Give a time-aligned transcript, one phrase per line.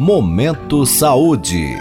[0.00, 1.74] Momento Saúde.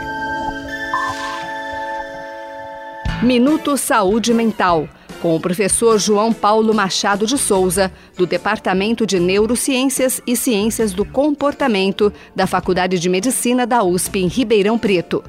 [3.21, 4.89] Minuto Saúde Mental,
[5.21, 11.05] com o professor João Paulo Machado de Souza, do Departamento de Neurociências e Ciências do
[11.05, 15.23] Comportamento da Faculdade de Medicina da USP em Ribeirão Preto.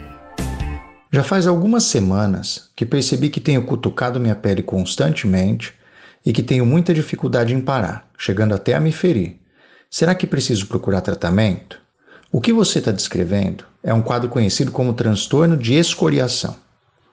[1.13, 5.75] Já faz algumas semanas que percebi que tenho cutucado minha pele constantemente
[6.25, 9.37] e que tenho muita dificuldade em parar, chegando até a me ferir.
[9.91, 11.87] Será que preciso procurar tratamento?
[12.31, 16.55] O que você está descrevendo é um quadro conhecido como transtorno de escoriação.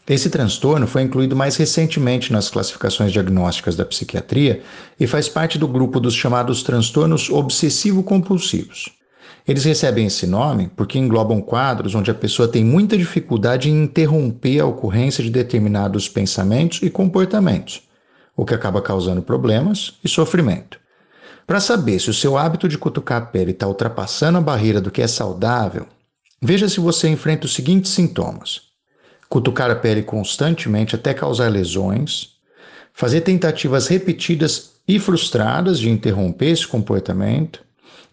[0.06, 4.62] Esse transtorno foi incluído mais recentemente nas classificações diagnósticas da psiquiatria
[5.00, 8.90] e faz parte do grupo dos chamados transtornos obsessivo-compulsivos.
[9.48, 14.60] Eles recebem esse nome porque englobam quadros onde a pessoa tem muita dificuldade em interromper
[14.60, 17.84] a ocorrência de determinados pensamentos e comportamentos,
[18.36, 20.78] o que acaba causando problemas e sofrimento.
[21.48, 24.90] Para saber se o seu hábito de cutucar a pele está ultrapassando a barreira do
[24.90, 25.86] que é saudável,
[26.42, 28.62] veja se você enfrenta os seguintes sintomas:
[29.30, 32.32] cutucar a pele constantemente até causar lesões,
[32.92, 37.64] fazer tentativas repetidas e frustradas de interromper esse comportamento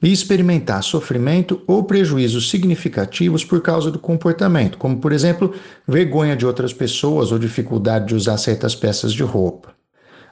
[0.02, 5.54] e experimentar sofrimento ou prejuízos significativos por causa do comportamento, como por exemplo,
[5.88, 9.72] vergonha de outras pessoas ou dificuldade de usar certas peças de roupa.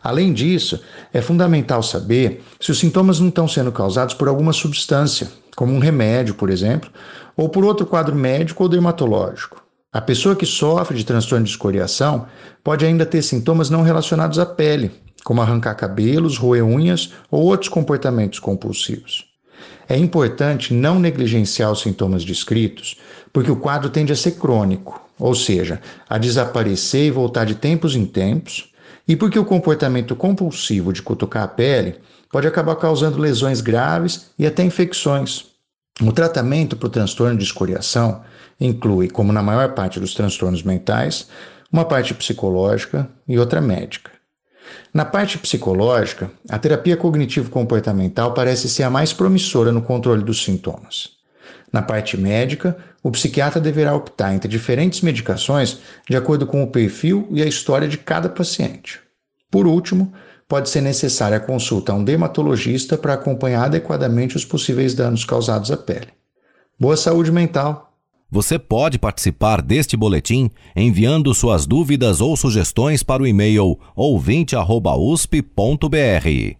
[0.03, 0.81] Além disso,
[1.13, 5.79] é fundamental saber se os sintomas não estão sendo causados por alguma substância, como um
[5.79, 6.91] remédio, por exemplo,
[7.37, 9.63] ou por outro quadro médico ou dermatológico.
[9.93, 12.27] A pessoa que sofre de transtorno de escoriação
[12.63, 14.91] pode ainda ter sintomas não relacionados à pele,
[15.25, 19.27] como arrancar cabelos, roer unhas ou outros comportamentos compulsivos.
[19.89, 22.97] É importante não negligenciar os sintomas descritos,
[23.33, 27.97] porque o quadro tende a ser crônico, ou seja, a desaparecer e voltar de tempos
[27.97, 28.70] em tempos,
[29.11, 31.99] e porque o comportamento compulsivo de cutucar a pele
[32.31, 35.47] pode acabar causando lesões graves e até infecções.
[36.01, 38.23] O tratamento para o transtorno de escoriação
[38.61, 41.27] inclui, como na maior parte dos transtornos mentais,
[41.73, 44.13] uma parte psicológica e outra médica.
[44.95, 51.20] Na parte psicológica, a terapia cognitivo-comportamental parece ser a mais promissora no controle dos sintomas.
[51.73, 57.29] Na parte médica, o psiquiatra deverá optar entre diferentes medicações de acordo com o perfil
[57.31, 59.01] e a história de cada paciente.
[59.51, 60.13] Por último,
[60.49, 65.71] pode ser necessária a consulta a um dermatologista para acompanhar adequadamente os possíveis danos causados
[65.71, 66.09] à pele.
[66.79, 67.89] Boa saúde mental!
[68.33, 76.60] Você pode participar deste boletim enviando suas dúvidas ou sugestões para o e-mail ouvinte@usp.br.